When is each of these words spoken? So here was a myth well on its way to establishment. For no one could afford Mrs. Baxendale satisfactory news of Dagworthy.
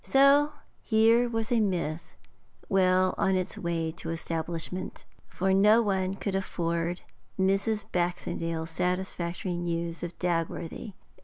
So 0.03 0.53
here 0.81 1.29
was 1.29 1.51
a 1.51 1.59
myth 1.59 2.17
well 2.67 3.13
on 3.19 3.35
its 3.35 3.55
way 3.55 3.91
to 3.97 4.09
establishment. 4.09 5.05
For 5.29 5.53
no 5.53 5.83
one 5.83 6.15
could 6.15 6.33
afford 6.33 7.01
Mrs. 7.39 7.85
Baxendale 7.91 8.65
satisfactory 8.65 9.59
news 9.59 10.01
of 10.01 10.17
Dagworthy. 10.17 10.93